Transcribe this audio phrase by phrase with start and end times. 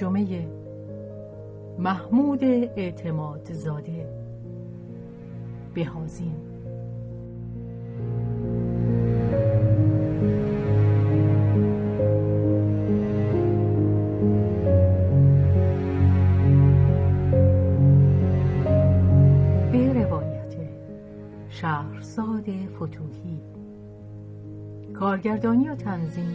[0.00, 0.48] ترجمه
[1.78, 4.08] محمود اعتماد زاده.
[5.74, 6.36] بهازین.
[19.72, 20.54] به روایت
[21.48, 22.44] شهرزاد
[22.76, 23.40] فتوهی
[24.94, 26.34] کارگردانی و تنظیم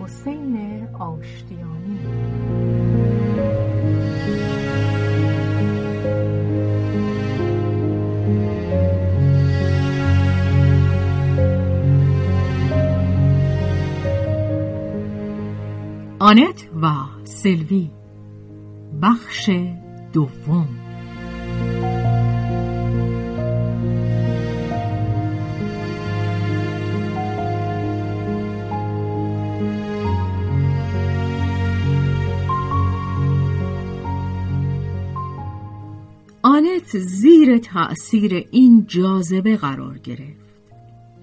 [0.00, 1.81] حسین آشتیانی.
[16.32, 16.92] آنت و
[17.24, 17.90] سلوی.
[19.02, 19.50] بخش
[20.12, 20.68] دوم.
[36.42, 40.22] آنت زیر تأثیر این جاذبه قرار گرفت.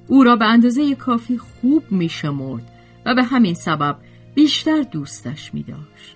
[0.08, 2.72] او را به اندازه کافی خوب میشمرد
[3.06, 3.98] و به همین سبب
[4.35, 6.16] بیشتر دوستش می داشت.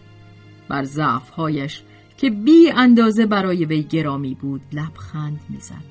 [0.70, 1.84] بر ضعفهایش
[2.18, 5.84] که بی اندازه برای وی گرامی بود لبخند می‌زد.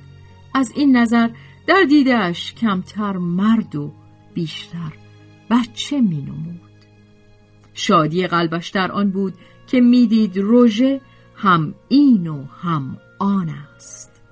[0.54, 1.28] از این نظر
[1.66, 3.92] در دیدهش کمتر مرد و
[4.34, 4.92] بیشتر
[5.50, 6.61] بچه می نمود.
[7.74, 9.34] شادی قلبش در آن بود
[9.66, 11.00] که می‌دید روژه
[11.36, 14.22] هم این و هم آن است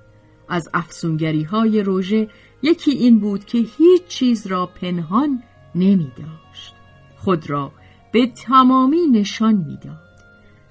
[0.49, 2.29] از افسونگری های روژه
[2.61, 5.43] یکی این بود که هیچ چیز را پنهان
[5.75, 6.75] نمی داشت
[7.17, 7.71] خود را
[8.11, 10.11] به تمامی نشان می‌داد.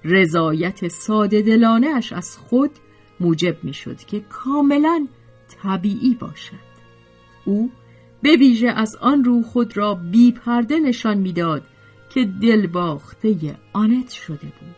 [0.04, 2.70] رضایت ساده دلانش از خود
[3.20, 5.06] موجب می شد که کاملا
[5.62, 6.70] طبیعی باشد.
[7.44, 7.70] او
[8.22, 11.62] به ویژه از آن رو خود را بی پرده نشان می‌داد
[12.10, 14.76] که دلباخته آنت شده بود.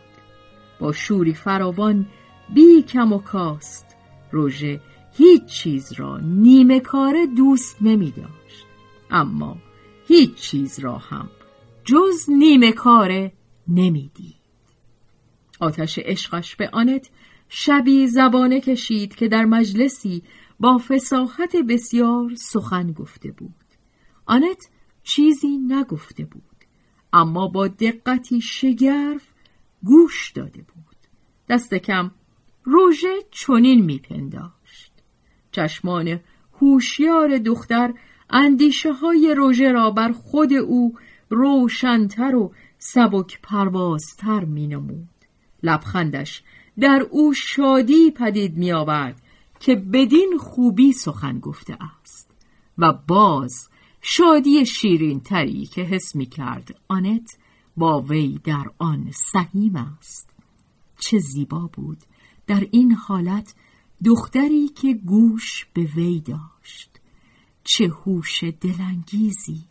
[0.79, 2.05] با شوری فراوان
[2.53, 3.85] بی کم و کاست
[4.31, 4.81] روژه
[5.17, 8.65] هیچ چیز را نیمه کار دوست نمی داشت.
[9.11, 9.57] اما
[10.07, 11.29] هیچ چیز را هم
[11.85, 13.33] جز نیمه کاره
[13.67, 14.35] نمی‌دید.
[15.59, 17.09] آتش عشقش به آنت
[17.49, 20.23] شبی زبانه کشید که در مجلسی
[20.59, 23.55] با فساحت بسیار سخن گفته بود.
[24.25, 24.69] آنت
[25.03, 26.43] چیزی نگفته بود
[27.13, 29.33] اما با دقتی شگرف
[29.83, 30.97] گوش داده بود.
[31.49, 32.11] دست کم
[32.63, 34.93] روژه چنین میپنداشت.
[35.51, 36.19] چشمان
[36.61, 37.93] هوشیار دختر
[38.29, 40.93] اندیشه های روژه را بر خود او
[41.33, 45.09] روشنتر و سبک پروازتر می نمود.
[45.63, 46.43] لبخندش
[46.79, 49.21] در او شادی پدید می آورد
[49.59, 52.31] که بدین خوبی سخن گفته است
[52.77, 53.69] و باز
[54.01, 57.37] شادی شیرین تری که حس می کرد آنت
[57.77, 60.29] با وی در آن سهیم است
[60.99, 61.97] چه زیبا بود
[62.47, 63.55] در این حالت
[64.05, 66.99] دختری که گوش به وی داشت
[67.63, 69.65] چه هوش دلانگیزی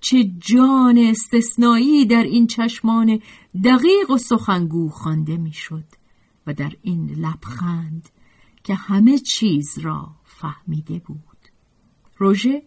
[0.00, 3.20] چه جان استثنایی در این چشمان
[3.64, 5.84] دقیق و سخنگو خوانده می‌شد
[6.46, 8.08] و در این لبخند
[8.64, 11.20] که همه چیز را فهمیده بود.
[12.18, 12.62] روژه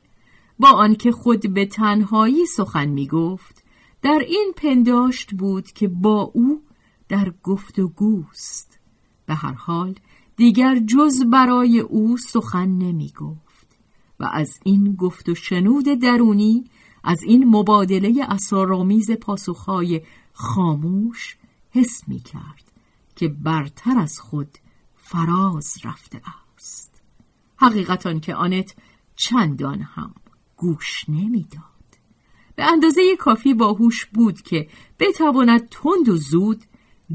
[0.60, 3.64] با آنکه خود به تنهایی سخن می گفت
[4.02, 6.62] در این پنداشت بود که با او
[7.10, 8.80] در گفت و گوست
[9.25, 9.96] به هر حال
[10.36, 13.78] دیگر جز برای او سخن نمی گفت
[14.19, 16.63] و از این گفت و شنود درونی
[17.04, 20.02] از این مبادله اسارآمیز پاسخهای
[20.34, 21.38] خاموش
[21.72, 22.72] حس می کرد
[23.16, 24.58] که برتر از خود
[24.96, 26.22] فراز رفته
[26.56, 27.02] است
[27.56, 28.76] حقیقتان که آنت
[29.16, 30.14] چندان هم
[30.58, 31.64] گوش نمی‌داد.
[32.56, 34.68] به اندازه کافی باهوش بود که
[35.00, 36.64] بتواند تند و زود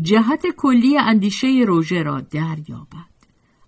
[0.02, 3.08] جهت کلی اندیشه روژه را دریابد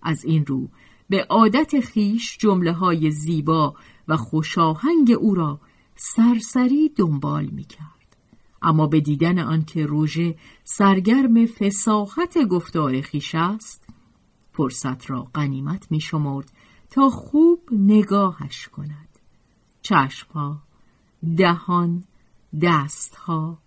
[0.02, 0.68] از این رو
[1.08, 3.74] به عادت خیش جمله های زیبا
[4.08, 5.60] و خوشاهنگ او را
[6.02, 8.16] سرسری دنبال می کرد.
[8.62, 13.84] اما به دیدن آنکه روژه سرگرم فساحت گفتار خیش است
[14.52, 16.52] فرصت را غنیمت می شمرد
[16.90, 19.08] تا خوب نگاهش کند
[19.82, 20.58] چشمها
[21.36, 22.04] دهان
[22.62, 23.58] دستها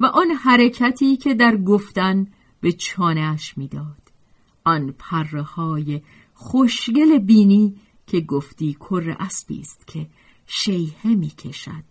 [0.00, 2.26] و آن حرکتی که در گفتن
[2.60, 4.12] به چانهاش می‌داد
[4.64, 6.02] آن پره های
[6.34, 10.06] خوشگل بینی که گفتی کر اسبی است که
[10.46, 11.84] شیهه می‌کشد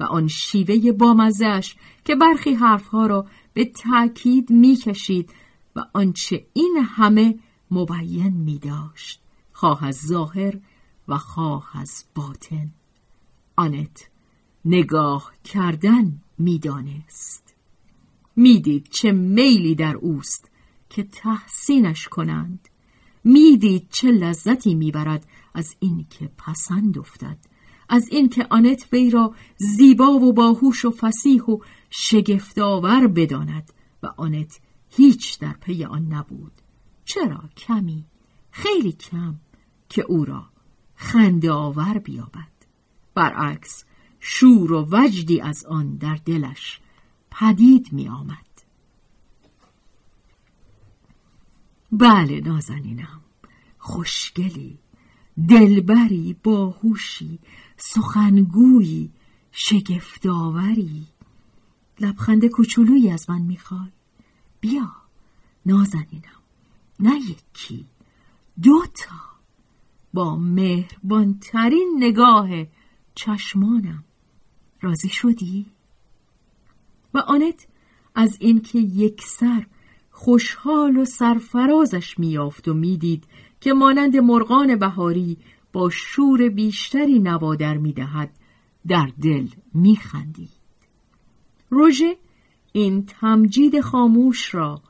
[0.00, 5.30] و آن شیوه بامزش که برخی حرفها را به تأکید می‌کشید
[5.76, 7.38] و آنچه این همه
[7.70, 9.20] مبین می داشت
[9.52, 10.58] خواه از ظاهر
[11.08, 12.70] و خواه از باطن.
[13.56, 14.08] آنت
[14.64, 17.54] نگاه کردن می‌دانست.
[18.36, 20.50] می‌دید چه میلی در اوست
[20.90, 22.68] که تحسینش کنند.
[23.24, 27.38] می‌دید چه لذتی می‌برد از اینکه پسند افتد.
[27.88, 31.58] از اینکه آنت وی را زیبا و باهوش و فسیح و
[31.90, 33.72] شگفتآور بداند
[34.02, 36.52] و آنت هیچ در پی آن نبود.
[37.04, 38.04] چرا کمی؟
[38.50, 39.34] خیلی کم
[39.88, 40.44] که او را
[40.94, 42.56] خنده آور بیابد.
[43.14, 43.84] برعکس
[44.20, 46.80] شور و وجدی از آن در دلش
[47.30, 48.46] پدید می آمد
[51.92, 53.20] بله نازنینم
[53.78, 54.78] خوشگلی
[55.48, 57.38] دلبری باهوشی
[57.76, 59.10] سخنگویی
[59.52, 61.06] شگفتآوری.
[62.00, 63.92] لبخند کوچولویی از من می‌خوای.
[64.60, 64.92] بیا
[65.66, 66.42] نازنینم.
[67.00, 67.86] نه یکی
[68.62, 69.16] دوتا
[70.14, 72.48] با مهربانترین نگاه
[73.14, 74.04] چشمانم.
[74.80, 75.66] راضی شدی؟
[77.14, 77.66] و آنت
[78.14, 79.66] از اینکه یک سر
[80.10, 83.24] خوشحال و سرفرازش میافت و می‌دید
[83.60, 85.38] که مانند مرغان بهاری
[85.76, 88.30] با شور بیشتری نوادر می‌دهد
[88.88, 90.48] در دل میخندید.
[91.70, 92.16] روژه
[92.72, 94.80] این تمجید خاموش را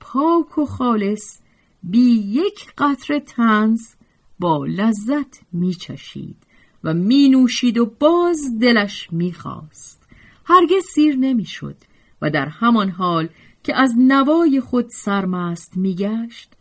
[0.00, 1.38] پاک و خالص
[1.82, 3.80] بی یک قطر تنز
[4.38, 6.36] با لذت میچشید
[6.84, 10.08] و می نوشید و باز دلش می‌خواست.
[10.44, 11.76] هرگز سیر نمی‌شد
[12.22, 13.28] و در همان حال
[13.62, 16.52] که از نوای خود سرمست میگشت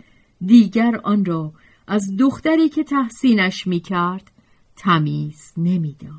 [0.45, 1.53] دیگر آن را
[1.87, 4.31] از دختری که تحسینش می‌کرد
[4.75, 6.13] تمیز نمی‌داد.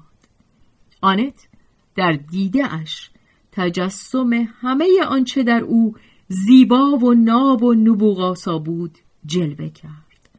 [1.00, 1.48] آنت
[1.94, 3.10] در دیده اش
[3.52, 5.94] تجسم همه آنچه در او
[6.28, 10.30] زیبا و ناب و نبوغاسا بود جلوه کرد.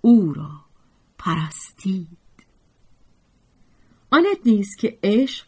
[0.00, 0.50] او را
[1.18, 2.08] پرستید.
[4.10, 5.46] آنت نیست که عشق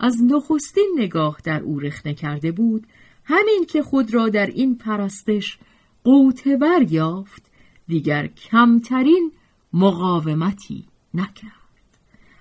[0.00, 2.86] از نخستین نگاه در او رخنه کرده بود
[3.24, 5.58] همین که خود را در این پرستش
[6.04, 7.45] قوتور یافت
[7.88, 9.32] دیگر کمترین
[9.72, 11.52] مقاومتی نکرد.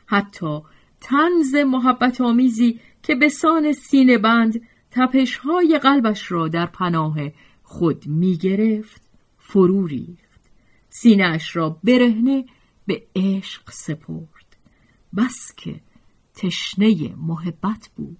[0.05, 0.61] حتی
[1.01, 4.61] تنز محبت آمیزی که به سان سینه بند
[4.91, 7.15] تپشهای قلبش را در پناه
[7.63, 9.01] خود می گرفت
[9.37, 10.41] فرو ریخت.
[10.89, 12.45] سینهاش را برهنه
[12.87, 14.57] به عشق سپرد.
[15.17, 15.81] بس که
[16.35, 18.17] تشنه محبت بود.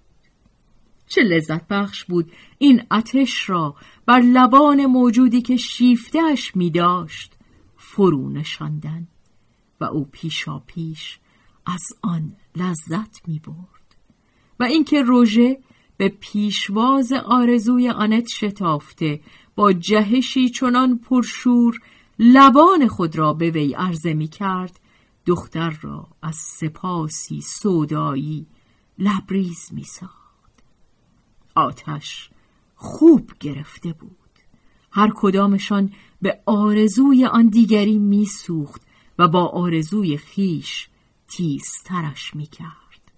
[1.08, 3.74] چه لذت بخش بود این آتش را
[4.06, 7.32] بر لبان موجودی که شیفتهش می داشت
[7.76, 9.08] فرو نشاندن
[9.80, 11.18] و او پیشا پیش
[11.66, 13.96] از آن لذت می برد
[14.60, 15.58] و اینکه روژه
[15.96, 19.20] به پیشواز آرزوی آنت شتافته
[19.56, 21.80] با جهشی چنان پرشور
[22.18, 24.80] لبان خود را به وی عرضه می کرد
[25.26, 28.46] دختر را از سپاسی سودایی
[28.98, 30.25] لبریز می ساخت
[31.56, 32.30] آتش
[32.74, 34.10] خوب گرفته بود.
[34.90, 38.82] هر کدامشان به آرزوی آن دیگری میسوخت
[39.18, 40.88] و با آرزوی خیش
[41.28, 43.12] تیزترش می‌کرد.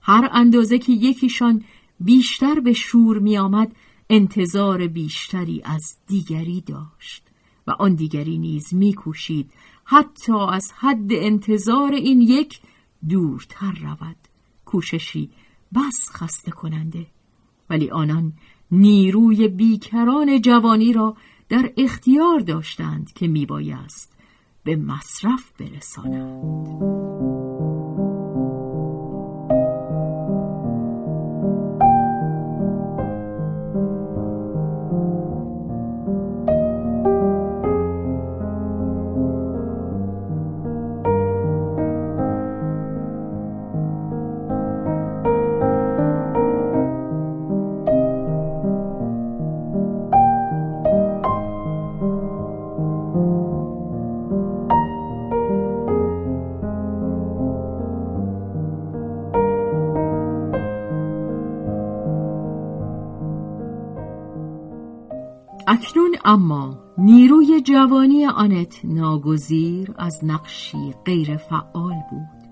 [0.00, 1.64] هر اندازه که یکیشان
[2.00, 3.76] بیشتر به شور میآمد
[4.10, 7.22] انتظار بیشتری از دیگری داشت
[7.66, 9.52] و آن دیگری نیز میکوشید
[9.84, 12.60] حتی از حد انتظار این یک
[13.08, 14.16] دورتر رود.
[14.64, 15.30] کوششی
[15.74, 17.06] بس خسته کننده
[17.74, 18.32] ولی آنان
[18.70, 21.16] نیروی بیکران جوانی را
[21.48, 24.12] در اختیار داشتند که میبایست
[24.64, 27.33] به مصرف برسانند.
[66.24, 72.44] اما نیروی جوانی آنت ناگزیر از نقشی غیر فعال بود.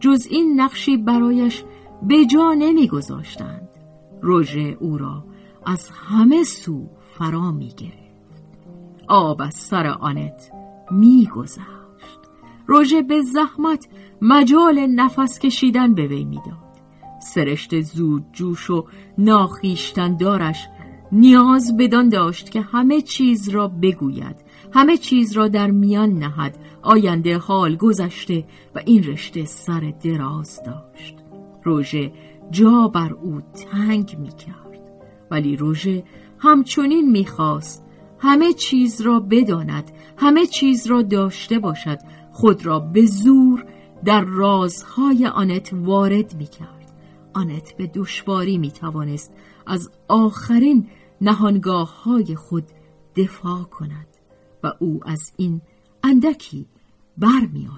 [0.00, 1.64] جز این نقشی برایش
[2.02, 3.68] به جا نمیگذاشتند.
[4.22, 5.24] روژه او را
[5.66, 6.86] از همه سو
[7.18, 8.04] فرا می گرفت
[9.08, 10.50] آب از سر آنت
[10.90, 12.20] می گذشت
[12.66, 13.88] روژه به زحمت
[14.22, 16.64] مجال نفس کشیدن به وی می‌داد.
[17.22, 18.84] سرشت زود جوش و
[19.18, 20.68] ناخیشتن دارش
[21.14, 24.36] نیاز بدان داشت که همه چیز را بگوید
[24.72, 26.58] همه چیز را در میان نهد.
[26.82, 28.44] آینده حال گذشته
[28.74, 31.14] و این رشته سر دراز داشت.
[31.64, 32.12] روژه
[32.50, 34.90] جا بر او تنگ می کرد
[35.30, 36.04] ولی روژه
[36.38, 37.84] همچنین می‌خواست
[38.18, 41.98] همه چیز را بداند همه چیز را داشته باشد.
[42.32, 43.64] خود را به زور
[44.04, 46.92] در رازهای آنت وارد می کرد
[47.34, 49.34] آنت به دشواری می توانست
[49.66, 50.86] از آخرین
[51.20, 52.64] نهانگاه های خود
[53.16, 54.06] دفاع کند
[54.62, 55.60] و او از این
[56.02, 56.66] اندکی
[57.18, 57.68] برمی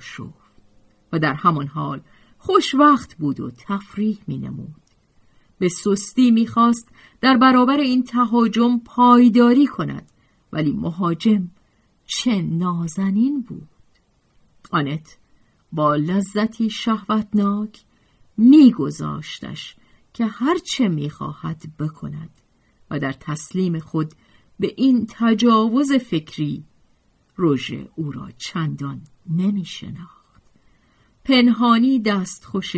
[1.13, 2.01] و در همان حال
[2.39, 4.83] خوش وقت بود و تفریح می نمود.
[5.59, 6.89] به سستی می‌خواست
[7.21, 10.11] در برابر این تهاجم پایداری کند
[10.53, 11.49] ولی مهاجم
[12.07, 13.69] چه نازنین بود
[14.71, 15.19] آنت
[15.73, 17.85] با لذتی شهوتناک
[18.37, 19.77] میگذاشتش
[20.13, 22.31] که هرچه می‌خواهد بکند
[22.91, 24.13] و در تسلیم خود
[24.61, 26.65] به این تجاوز فکری
[27.37, 29.01] روژه او را چندان
[29.31, 30.43] نمیشناخت.
[31.25, 32.73] پنهانی دستخوش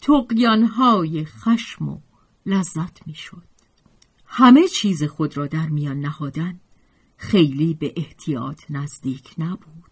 [0.00, 1.98] تقیانهای خشم و
[2.46, 3.42] لذت می‌شد.
[4.26, 6.60] همه چیز خود را در میان نهادن
[7.16, 9.86] خیلی به احتیاط نزدیک نبود.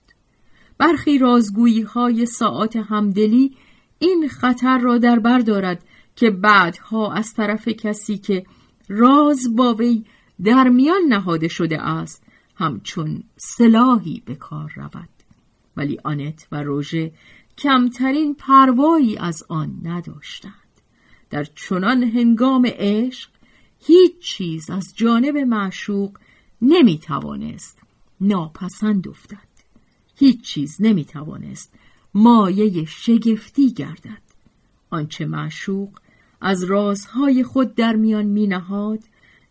[0.78, 3.56] برخی رازگویی های ساعت همدلی
[3.98, 5.84] این خطر را در بر دارد
[6.16, 8.46] که بعدها از طرف کسی که
[8.88, 10.04] راز با وی
[10.42, 12.22] در میان نهاده شده است
[12.54, 15.08] همچون سلاحی به کار رود.
[15.76, 17.12] ولی آنت و روژه
[17.58, 20.52] کمترین پروایی از آن نداشتند.
[21.30, 23.30] در چنان هنگام عشق
[23.80, 26.18] هیچ چیز از جانب معشوق
[26.62, 27.78] نمی توانست
[28.20, 29.54] ناپسند افتد.
[30.16, 31.74] هیچ چیز نمی توانست
[32.14, 34.22] مایه شگفتی گردد.
[34.90, 35.98] آنچه معشوق
[36.46, 38.98] از رازهای خود در میان می نهاد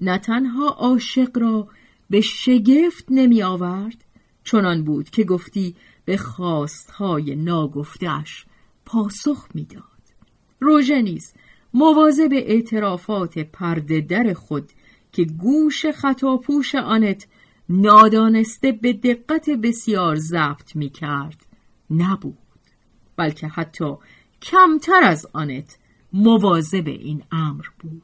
[0.01, 1.67] نه تنها عاشق را
[2.09, 4.03] به شگفت نمی آورد
[4.43, 8.45] چنان بود که گفتی به خواستهای ناگفتش
[8.85, 9.83] پاسخ می‌داد.
[10.59, 11.33] روژه نیز
[11.73, 14.69] مواظب اعترافات پرده در خود
[15.11, 17.27] که گوش خطاپوش آنت
[17.69, 21.45] نادانسته به دقت بسیار ضبط می کرد
[21.89, 22.37] نبود
[23.15, 23.95] بلکه حتی
[24.41, 25.77] کمتر از آنت
[26.13, 28.01] مواظب این امر بود.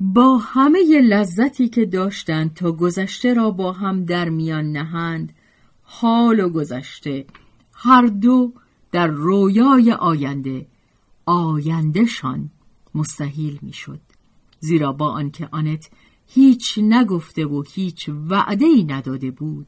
[0.00, 5.32] با همه لذتی که داشتند تا گذشته را با هم در میان نهند
[5.82, 7.26] حال و گذشته
[7.74, 8.52] هر دو
[8.92, 10.66] در رویای آینده
[11.26, 12.50] آیندهشان
[12.94, 14.00] مستحیل می‌شد.
[14.60, 15.90] زیرا با آنکه آنت
[16.26, 19.66] هیچ نگفته و هیچ وعده ای نداده بود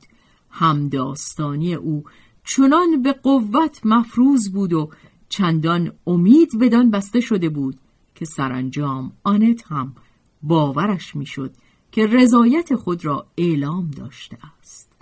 [0.50, 2.04] همداستانی او
[2.44, 4.90] چنان به قوت مفروض بود و
[5.28, 7.78] چندان امید بدان بسته شده بود
[8.14, 9.94] که سرانجام آنت هم
[10.42, 11.54] باورش می‌شد
[11.92, 14.92] که رضایت خود را اعلام داشته است.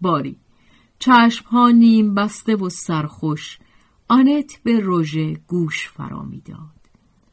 [0.00, 0.36] باری
[0.98, 3.58] چشمها نیم بسته و سرخوش
[4.08, 6.82] آنت به روژه گوش فرا می‌داد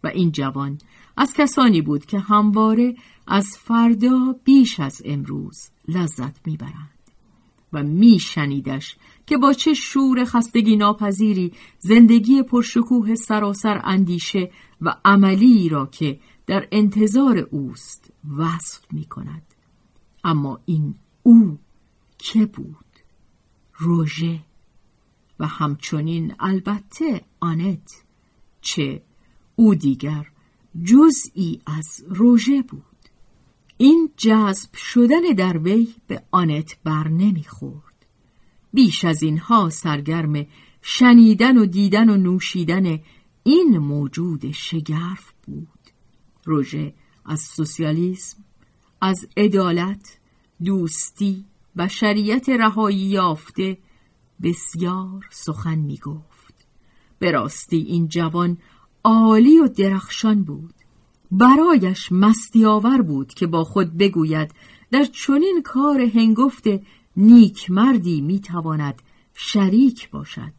[0.03, 0.77] و این جوان
[1.17, 2.95] از کسانی بود که همواره
[3.27, 6.98] از فردا بیش از امروز لذت می‌برند.
[7.73, 8.95] و میشنیدش
[9.27, 16.67] که با چه شور خستگی ناپذیری زندگی پرشکوه سراسر اندیشه و عملی را که در
[16.71, 19.41] انتظار اوست وصف می کند.
[20.23, 21.57] اما این او
[22.17, 22.85] که بود؟
[23.77, 24.39] روژه
[25.39, 28.03] و همچنین البته آنت
[28.61, 29.01] چه
[29.55, 30.27] او دیگر
[30.83, 32.88] جزئی از روژه بود
[33.81, 38.05] این جذب شدن در وی به آنت بر نمی‌خورد.
[38.73, 40.45] بیش از اینها سرگرم
[40.81, 42.99] شنیدن و دیدن و نوشیدن
[43.43, 45.67] این موجود شگرف بود.
[46.45, 46.93] روژه
[47.25, 48.37] از سوسیالیسم
[49.01, 50.19] از عدالت
[50.63, 51.45] دوستی
[51.77, 53.77] بشریت رهایی یافته
[54.43, 56.67] بسیار سخن می گفت
[57.19, 58.57] به راستی این جوان
[59.03, 60.73] عالی و درخشان بود.
[61.31, 64.51] برایش مستیاور بود که با خود بگوید
[64.91, 66.63] در چنین کار هنگفت
[67.17, 69.01] نیک مردی می‌تواند
[69.33, 70.53] شریک باشد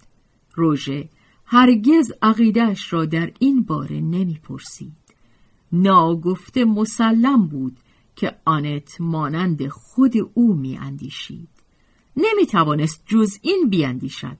[0.54, 1.08] روژه
[1.46, 4.92] هرگز عقیدش را در این باره نمی‌پرسید
[5.72, 7.76] ناگفته مسلم بود
[8.16, 11.48] که آنت مانند خود او می اندیشید.
[12.16, 14.38] نمی توانست جز این بیاندیشد.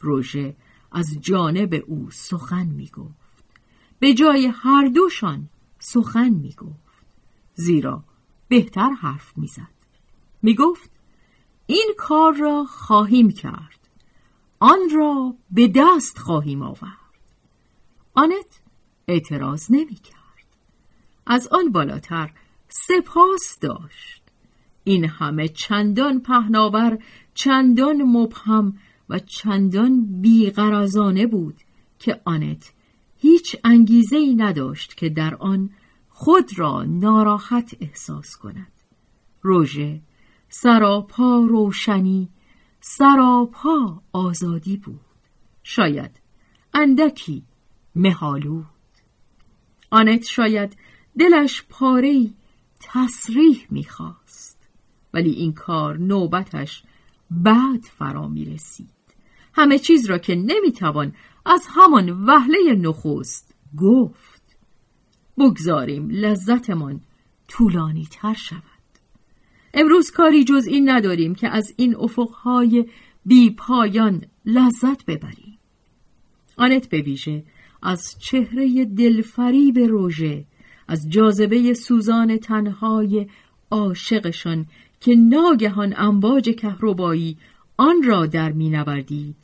[0.00, 0.56] روژه
[0.92, 3.44] از جانب او سخن می گفت.
[3.98, 7.06] به جای هر دوشان سخن می گفت.
[7.54, 8.04] زیرا
[8.48, 9.78] بهتر حرف می زد.
[10.42, 10.90] می گفت
[11.66, 13.88] این کار را خواهیم کرد.
[14.60, 16.98] آن را به دست خواهیم آورد.
[18.14, 18.60] آنت
[19.08, 20.18] اعتراض نمی کرد.
[21.26, 22.30] از آن بالاتر
[22.68, 24.22] سپاس داشت.
[24.84, 26.98] این همه چندان پهناور،
[27.34, 31.60] چندان مبهم و چندان بیغرازانه بود
[31.98, 32.72] که آنت
[33.18, 35.70] هیچ انگیزه ای نداشت که در آن
[36.08, 38.72] خود را ناراحت احساس کند.
[39.42, 40.00] روژه
[40.48, 42.28] سراپا روشنی
[42.80, 45.00] سراپا آزادی بود.
[45.62, 46.20] شاید
[46.74, 47.42] اندکی
[47.94, 48.66] مهالود
[49.90, 50.76] آنت شاید
[51.18, 52.30] دلش پاره
[52.80, 54.68] تصریح می‌خواست
[55.14, 56.82] ولی این کار نوبتش
[57.30, 58.56] بعد فرا می
[59.52, 61.14] همه چیز را که نمی‌توان
[61.48, 64.42] از همان وهله نخست گفت
[65.38, 67.00] بگذاریم لذتمان
[67.48, 68.62] طولانی تر شود.
[69.74, 72.86] امروز کاری جز این نداریم که از این افقهای
[73.26, 75.58] بی پایان لذت ببریم.
[76.56, 77.44] آنت به ویژه
[77.82, 80.44] از چهره دلفریب روژه
[80.88, 83.26] از جاذبه سوزان تنهای
[83.70, 84.66] عاشقشان
[85.00, 87.36] که ناگهان امواج کهربایی
[87.76, 89.36] آن را در مینوردید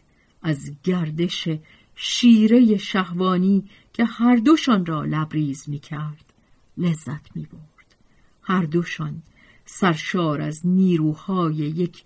[0.43, 1.49] از گردش
[1.95, 6.33] شیره شهوانی که هر دوشان را لبریز می کرد
[6.79, 7.95] لذت می برد.
[8.43, 9.23] هر دوشان
[9.65, 12.05] سرشار از نیروهای یک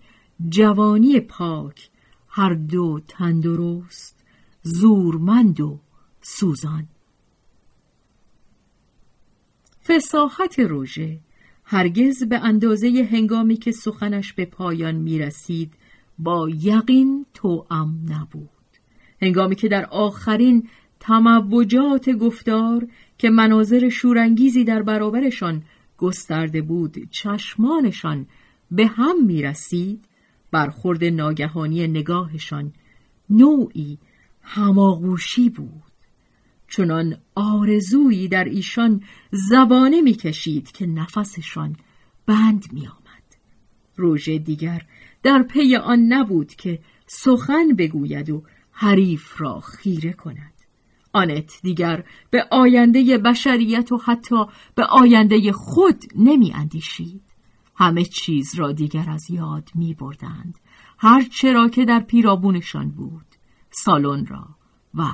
[0.48, 1.90] جوانی پاک
[2.28, 4.24] هر دو تندرست
[4.62, 5.80] زورمند و
[6.20, 6.88] سوزان
[9.84, 11.20] فساحت روژه
[11.64, 15.74] هرگز به اندازه هنگامی که سخنش به پایان می رسید
[16.18, 18.57] با یقین توام نبود
[19.22, 20.68] هنگامی که در آخرین
[21.00, 25.62] تموجات گفتار که مناظر شورانگیزی در برابرشان
[25.98, 28.26] گسترده بود چشمانشان
[28.70, 30.04] به هم می رسید
[30.50, 32.72] برخورد ناگهانی نگاهشان
[33.30, 33.98] نوعی
[34.42, 35.82] هماغوشی بود
[36.68, 41.76] چنان آرزویی در ایشان زبانه می‌کشید که نفسشان
[42.26, 43.08] بند می آمد.
[43.96, 44.82] روژه دیگر
[45.22, 48.42] در پی آن نبود که سخن بگوید و
[48.80, 50.52] حریف را خیره کند.
[51.12, 57.22] آنت دیگر به آینده بشریت و حتی به آینده خود نمی اندیشید.
[57.76, 60.58] همه چیز را دیگر از یاد می بردند.
[60.98, 63.26] هر چرا که در پیرابونشان بود.
[63.70, 64.48] سالن را
[64.94, 65.04] و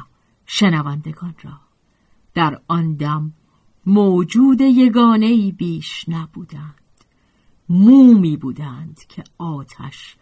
[0.46, 1.60] شنوندگان را
[2.34, 3.32] در آن دم
[3.86, 6.74] موجود یگانه ای بیش نبودند
[7.68, 10.16] مومی بودند که آتش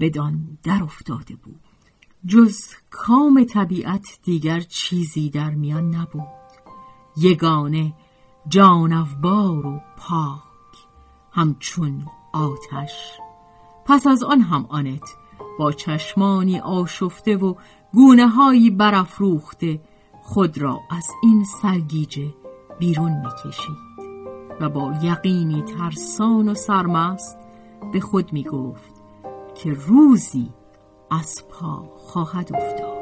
[0.00, 1.67] بدان در افتاده بود
[2.26, 6.28] جز کام طبیعت دیگر چیزی در میان نبود.
[7.16, 7.94] یگانه
[8.48, 10.38] جانفبار و پاک
[11.32, 13.18] همچون آتش.
[13.84, 15.16] پس از آن هم آنت
[15.58, 17.54] با چشمانی آشفته و
[17.92, 19.80] گونه هایی برافروخته
[20.22, 22.34] خود را از این سرگیجه
[22.78, 23.88] بیرون می‌کشید
[24.60, 27.38] و با یقینی ترسان و سرمست
[27.92, 28.94] به خود می گفت
[29.54, 30.50] که روزی
[31.10, 32.97] از پا خواهد افتاد.